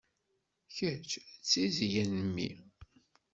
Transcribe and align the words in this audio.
Kečč 0.75 1.11
d 1.21 1.23
tizzya 1.49 2.03
n 2.13 2.15
mmi. 2.27 2.49